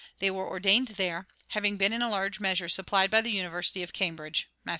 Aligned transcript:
They 0.17 0.31
were 0.31 0.49
ordained 0.49 0.87
there, 0.97 1.27
having 1.49 1.77
been 1.77 1.93
in 1.93 2.01
a 2.01 2.09
large 2.09 2.39
measure 2.39 2.67
supplied 2.67 3.11
by 3.11 3.21
the 3.21 3.29
University 3.29 3.83
of 3.83 3.93
Cambridge 3.93 4.47
[Mass. 4.63 4.69